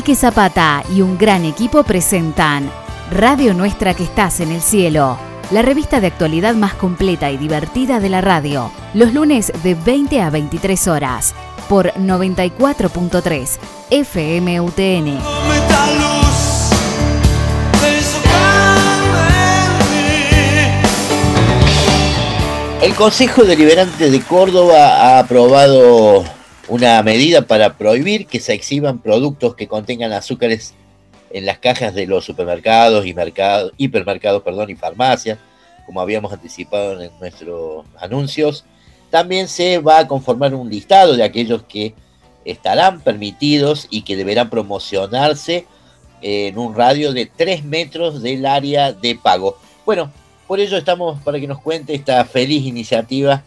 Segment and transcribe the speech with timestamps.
[0.00, 2.70] Quique Zapata y un gran equipo presentan
[3.10, 5.18] Radio Nuestra que estás en el cielo,
[5.50, 10.22] la revista de actualidad más completa y divertida de la radio, los lunes de 20
[10.22, 11.34] a 23 horas,
[11.68, 13.58] por 94.3
[13.90, 15.18] FMUTN.
[22.80, 26.24] El Consejo Deliberante de Córdoba ha aprobado
[26.70, 30.74] una medida para prohibir que se exhiban productos que contengan azúcares
[31.32, 35.38] en las cajas de los supermercados y mercados, hipermercados perdón, y farmacias,
[35.84, 38.64] como habíamos anticipado en nuestros anuncios.
[39.10, 41.92] También se va a conformar un listado de aquellos que
[42.44, 45.66] estarán permitidos y que deberán promocionarse
[46.22, 49.58] en un radio de 3 metros del área de pago.
[49.84, 50.12] Bueno,
[50.46, 53.42] por ello estamos para que nos cuente esta feliz iniciativa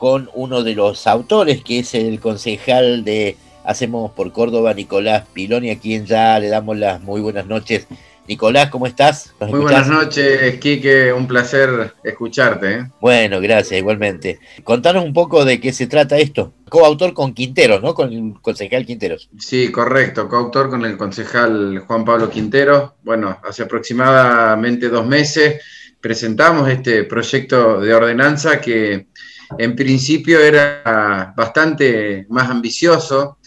[0.00, 5.68] con uno de los autores, que es el concejal de Hacemos por Córdoba, Nicolás Piloni,
[5.68, 7.86] a quien ya le damos las muy buenas noches.
[8.26, 9.34] Nicolás, ¿cómo estás?
[9.40, 12.72] Muy buenas noches, Quique, un placer escucharte.
[12.72, 12.90] ¿eh?
[12.98, 14.40] Bueno, gracias, igualmente.
[14.64, 16.54] Contanos un poco de qué se trata esto.
[16.70, 17.92] Coautor con Quinteros, ¿no?
[17.92, 19.28] Con el concejal Quinteros.
[19.38, 22.92] Sí, correcto, coautor con el concejal Juan Pablo Quinteros.
[23.02, 25.60] Bueno, hace aproximadamente dos meses
[26.00, 29.08] presentamos este proyecto de ordenanza que
[29.58, 33.38] en principio era bastante más ambicioso,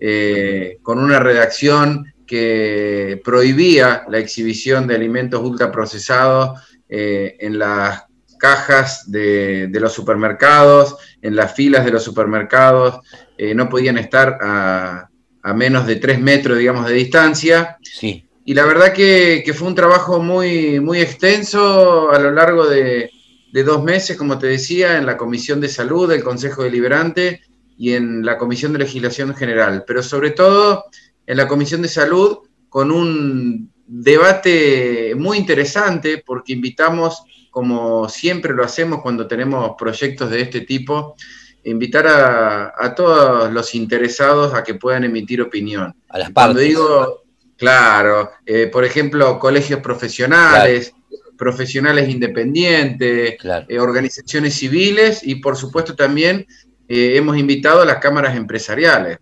[0.00, 8.04] eh, con una redacción que prohibía la exhibición de alimentos ultraprocesados eh, en las
[8.38, 13.00] cajas de, los supermercados, en las filas de los supermercados,
[13.38, 15.08] eh, no podían estar a,
[15.54, 17.78] menos de tres metros, digamos, de distancia.
[17.82, 18.26] Sí.
[18.46, 23.10] Y la verdad que, que, fue un trabajo muy, muy extenso a lo largo de,
[23.54, 27.40] de dos meses, como te decía, en la Comisión de Salud del Consejo Deliberante
[27.78, 30.86] y en la Comisión de Legislación General, pero sobre todo
[31.24, 32.38] en la Comisión de Salud
[32.68, 37.22] con un debate muy interesante porque invitamos,
[37.52, 41.14] como siempre lo hacemos cuando tenemos proyectos de este tipo,
[41.62, 45.94] invitar a, todos los interesados a que puedan emitir opinión.
[46.08, 46.34] A las partes.
[46.34, 47.22] Cuando digo,
[47.56, 50.92] claro, eh, por ejemplo, colegios profesionales,
[51.36, 53.36] profesionales independientes,
[53.68, 56.46] eh, organizaciones civiles y por supuesto también
[56.88, 59.18] eh, hemos invitado a las cámaras empresariales.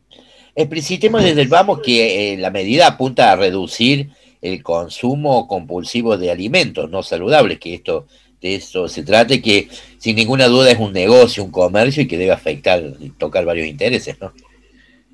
[0.54, 4.10] Explicitemos desde el vamos que eh, la medida apunta a reducir
[4.42, 8.06] el consumo compulsivo de alimentos no saludables, que esto
[8.40, 9.68] de eso se trata y que
[9.98, 13.68] sin ninguna duda es un negocio, un comercio y que debe afectar y tocar varios
[13.68, 14.32] intereses, ¿no?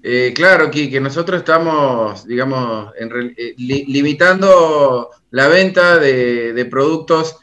[0.03, 7.37] Eh, claro, que, nosotros estamos, digamos, eh, limitando la venta de, productos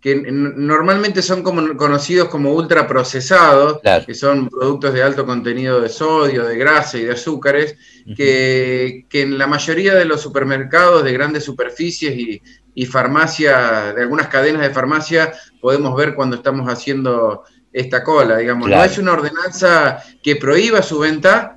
[0.00, 6.44] que normalmente son como, conocidos como ultraprocesados, que son productos de alto contenido de sodio,
[6.44, 7.76] de grasa y de azúcares,
[8.16, 12.40] que, en la mayoría de los supermercados de grandes superficies y,
[12.72, 18.68] y farmacias, de algunas cadenas de farmacia, podemos ver cuando estamos haciendo esta cola, digamos.
[18.68, 21.55] No es una ordenanza que prohíba su venta,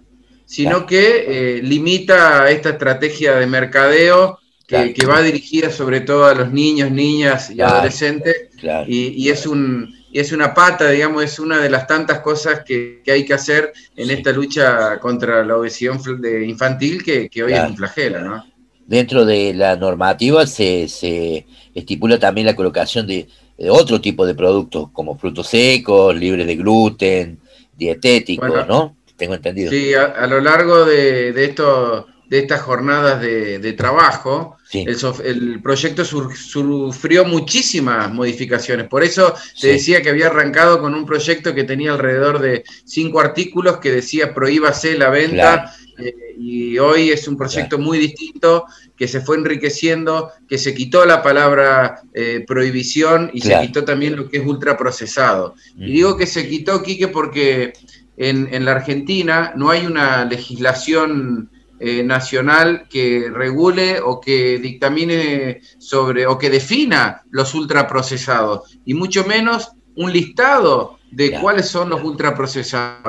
[0.49, 6.51] sino que eh, limita esta estrategia de mercadeo que, va dirigida sobre todo a los
[6.51, 8.49] niños, niñas y adolescentes,
[8.87, 13.25] y, es un, es una pata, digamos, es una de las tantas cosas que, hay
[13.25, 15.99] que hacer en esta lucha contra la obesidad
[16.43, 18.45] infantil que, hoy es un flagelo, ¿no?
[18.87, 21.45] Dentro de la normativa se,
[21.75, 23.27] estipula también la colocación de,
[23.69, 27.39] otro tipo de productos, como frutos secos, libres de gluten,
[27.77, 28.95] dietéticos, ¿no?
[29.19, 29.69] Tengo entendido.
[29.69, 37.25] Sí, a, lo largo de, de, esto, de estas jornadas de, trabajo, el, proyecto sufrió
[37.25, 38.87] muchísimas modificaciones.
[38.87, 43.19] Por eso te decía que había arrancado con un proyecto que tenía alrededor de cinco
[43.19, 45.75] artículos que decía prohíbase la venta.
[45.97, 48.65] Eh, y hoy es un proyecto muy distinto
[48.95, 54.15] que se fue enriqueciendo, que se quitó la palabra eh, prohibición y se quitó también
[54.15, 55.55] lo que es ultraprocesado.
[55.77, 57.73] Y digo que se quitó, Quique, porque
[58.19, 61.49] en, la Argentina no hay una legislación
[61.79, 69.23] eh, nacional que regule o que dictamine sobre o que defina los ultraprocesados, y mucho
[69.23, 73.01] menos un listado de cuáles son los ultraprocesados.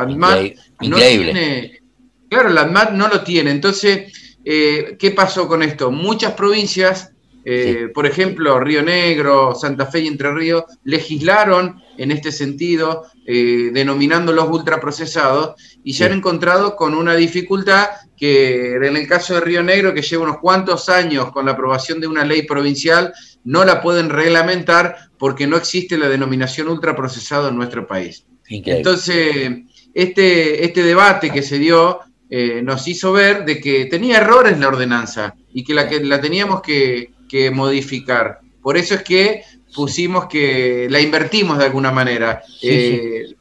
[0.80, 1.82] Increíble.
[2.28, 3.50] claro, la ANMAT no lo tiene.
[3.50, 5.90] Entonces, eh, ¿qué pasó con esto?
[5.90, 7.12] Muchas provincias
[7.44, 13.70] eh, por ejemplo, Río Negro, Santa Fe y Entre Ríos legislaron en este sentido, eh,
[13.72, 15.54] denominándolos ultraprocesados,
[15.84, 20.02] y se han encontrado con una dificultad que en el caso de Río Negro, que
[20.02, 23.12] lleva unos cuantos años con la aprobación de una ley provincial,
[23.44, 28.24] no la pueden reglamentar porque no existe la denominación ultraprocesado en nuestro país.
[28.48, 29.50] Entonces,
[29.94, 32.00] este, este debate que se dio
[32.32, 36.20] eh, nos hizo ver de que tenía errores la ordenanza y que la, que la
[36.20, 37.10] teníamos que,
[37.52, 38.40] modificar.
[38.60, 39.42] Por eso es que
[39.74, 42.42] pusimos que la invertimos de alguna manera.
[42.62, 43.34] Eh,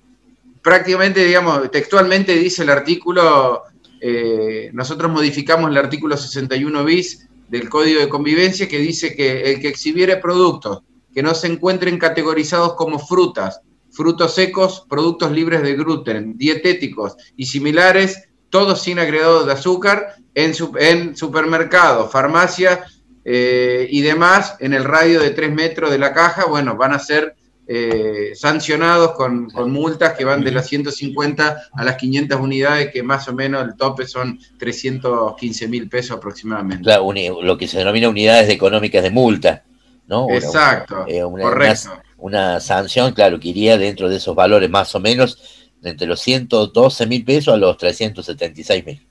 [0.62, 3.64] prácticamente, digamos, textualmente dice el artículo,
[4.02, 9.60] eh, nosotros modificamos el artículo 61 bis del Código de Convivencia que dice que el
[9.60, 10.84] que exhibiere productos
[11.14, 13.62] que no se encuentren categorizados como frutas,
[13.92, 20.54] frutos secos, productos libres de gluten, dietéticos y similares, todos sin agregado de azúcar, en,
[20.80, 22.99] en supermercados, farmacias
[23.32, 27.00] eh, y demás, en el radio de 3 metros de la caja, bueno, van a
[27.00, 27.36] ser
[27.68, 33.28] eh, sancionados con, multas que van de las 150 a las 500 unidades, que más
[33.28, 36.84] o menos el tope son 315 mil pesos aproximadamente.
[36.84, 39.64] Claro, lo que se denomina unidades económicas de multa,
[40.08, 40.28] ¿no?
[40.32, 42.02] Exacto, eh, correcto.
[42.18, 47.06] una, sanción, claro, que iría dentro de esos valores más o menos entre los 112
[47.06, 49.09] mil pesos a los 376 mil.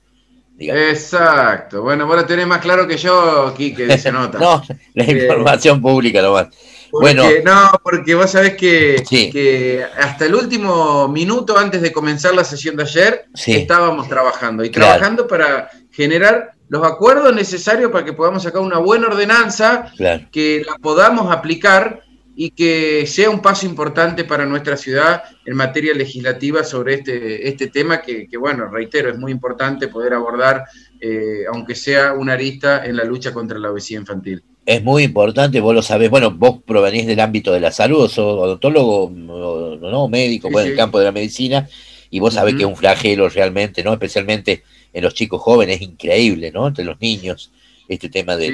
[0.59, 1.81] Exacto.
[1.81, 4.37] Bueno, vos lo tenés más claro que yo, Quique, se nota.
[4.37, 4.61] no,
[4.93, 6.47] la información pública nomás.
[6.91, 12.43] bueno, no, porque vos sabés que, que, hasta el último minuto antes de comenzar la
[12.43, 14.63] sesión de ayer estábamos trabajando.
[14.63, 19.91] Y trabajando para generar los acuerdos necesarios para que podamos sacar una buena ordenanza
[20.31, 22.03] que la podamos aplicar
[22.41, 27.67] y que sea un paso importante para nuestra ciudad en materia legislativa sobre este, este
[27.67, 30.63] tema que, bueno, reitero, es muy importante poder abordar,
[31.01, 34.41] eh, aunque sea una arista en la lucha contra la obesidad infantil.
[34.65, 38.39] Es muy importante, vos lo sabés, bueno, vos provenís del ámbito de la salud, sos
[38.39, 41.67] odontólogo, no, médico, en el campo de la medicina,
[42.09, 43.91] y vos sabés que es un flagelo realmente, ¿no?
[43.91, 44.63] Especialmente
[44.93, 46.69] en los chicos jóvenes, es increíble, ¿no?
[46.69, 47.51] Entre los niños
[47.89, 48.51] este tema de,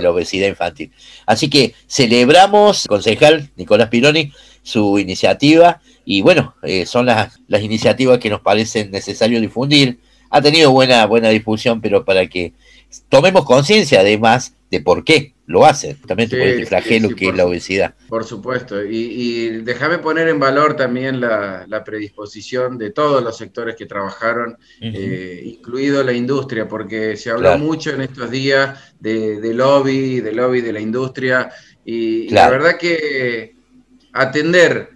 [0.00, 0.92] la obesidad infantil.
[1.26, 4.32] Así que celebramos, concejal Nicolás Pironi,
[4.62, 9.98] su iniciativa y bueno, eh, son las, las iniciativas que nos parecen necesario difundir.
[10.30, 12.52] Ha tenido buena, buena difusión, pero para que
[13.08, 17.44] tomemos conciencia además de por qué lo hacen, también por este flagelo que es la
[17.44, 17.94] obesidad.
[18.08, 23.84] Por supuesto, y, déjame poner en valor también la, predisposición de todos los sectores que
[23.84, 30.32] trabajaron, eh, incluido la industria, porque se habló mucho en estos días de, lobby, de
[30.32, 31.50] lobby de la industria,
[31.84, 33.56] y, la verdad que
[34.12, 34.90] atender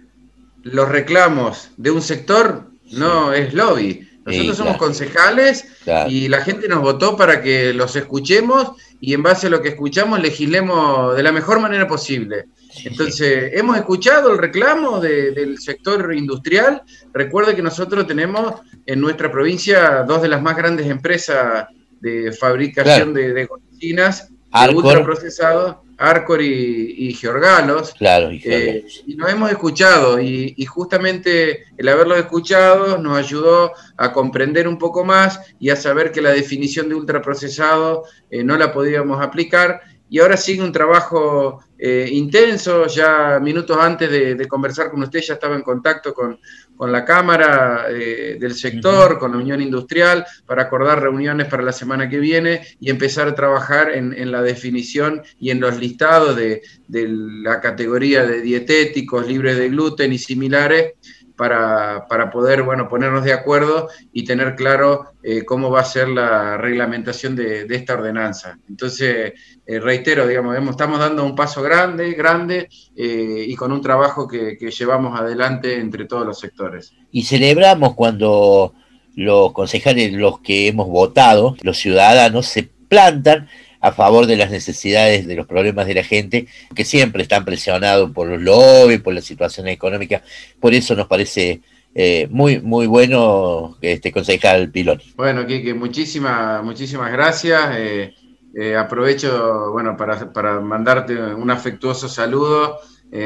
[0.63, 4.08] los reclamos de un sector no es lobby.
[4.29, 5.65] Nosotros somos concejales
[6.07, 8.71] y la gente nos votó para que los escuchemos
[9.01, 12.45] y en base a lo que escuchamos legislemos de la mejor manera posible.
[12.85, 16.83] Entonces, hemos escuchado el reclamo del sector industrial.
[17.13, 21.67] Recuerde que nosotros tenemos en nuestra provincia dos de las más grandes empresas
[21.99, 27.93] de fabricación de, de golosinas, de ultraprocesados Arcor y, Georgalos.
[27.93, 34.67] Claro, eh, y, nos hemos escuchado y, justamente el haberlos escuchado nos ayudó a comprender
[34.67, 39.21] un poco más y a saber que la definición de ultraprocesado eh, no la podíamos
[39.21, 39.81] aplicar.
[40.09, 45.35] Y ahora sigue un trabajo eh, intenso, ya minutos antes de, conversar con usted ya
[45.35, 46.39] estaba en contacto con,
[46.79, 52.07] la Cámara eh, del sector, con la Unión Industrial, para acordar reuniones para la semana
[52.09, 57.07] que viene y empezar a trabajar en, la definición y en los listados de, de
[57.09, 60.93] la categoría de dietéticos, libres de gluten y similares,
[61.39, 66.09] para, para, poder bueno, ponernos de acuerdo y tener claro eh, cómo va a ser
[66.09, 68.59] la reglamentación de, esta ordenanza.
[68.67, 69.31] Entonces,
[69.65, 74.57] eh, reitero, digamos, estamos dando un paso grande, grande eh, y con un trabajo que,
[74.57, 76.91] que, llevamos adelante entre todos los sectores.
[77.09, 78.73] Y celebramos cuando
[79.15, 83.47] los concejales, los que hemos votado, los ciudadanos, se plantan
[83.81, 88.11] a favor de las necesidades, de los problemas de la gente, que siempre están presionados
[88.11, 90.21] por los lobbies, por la situación económica.
[90.59, 91.61] Por eso nos parece
[91.95, 95.13] eh, muy, muy bueno este concejal Piloni.
[95.15, 97.61] Bueno, Kike, muchísimas, muchísimas gracias.
[97.77, 98.13] Eh,
[98.55, 102.79] eh, aprovecho bueno, para, para, mandarte un afectuoso saludo.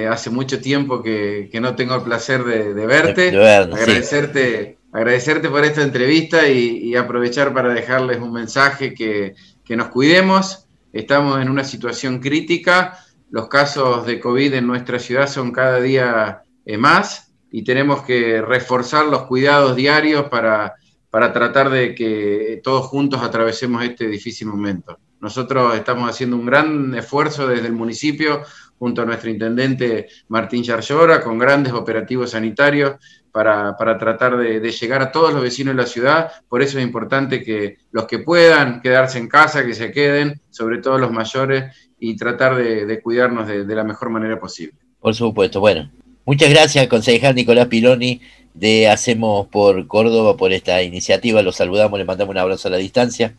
[0.10, 3.30] hace mucho tiempo que, no tengo el placer de, verte.
[3.30, 10.68] agradecerte, agradecerte por esta entrevista y aprovechar para dejarles un mensaje que que nos cuidemos,
[10.92, 16.44] estamos en una situación crítica, los casos de COVID en nuestra ciudad son cada día
[16.66, 20.74] eh, más y tenemos que reforzar los cuidados diarios para,
[21.10, 25.00] para tratar de que todos juntos atravesemos este difícil momento.
[25.20, 28.42] Nosotros estamos haciendo un gran esfuerzo desde el municipio
[28.78, 32.96] junto a nuestro intendente Martín Yarlora, con grandes operativos sanitarios
[33.34, 36.32] para, tratar de, llegar a todos los vecinos de la ciudad.
[36.48, 40.78] Por eso es importante que los que puedan quedarse en casa, que se queden, sobre
[40.78, 44.76] todo los mayores, y tratar de, cuidarnos de, la mejor manera posible.
[45.00, 45.60] Por supuesto.
[45.60, 45.90] Bueno,
[46.26, 48.22] muchas gracias, concejal Nicolás Piloni,
[48.54, 51.42] de Hacemos por Córdoba por esta iniciativa.
[51.42, 53.34] Los saludamos, le mandamos un abrazo a la distancia.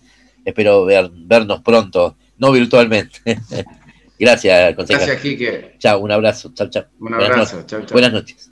[0.45, 3.21] Espero vernos pronto, no virtualmente.
[4.19, 5.07] Gracias, consejero.
[5.07, 5.75] Gracias, Quique.
[5.79, 6.53] Chao, un abrazo.
[6.55, 6.85] Chao, chao.
[6.99, 7.65] Un abrazo.
[7.93, 8.51] Buenas noches.